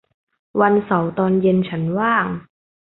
[0.61, 2.25] วันเสาร์ตอนเย็นฉันว่าง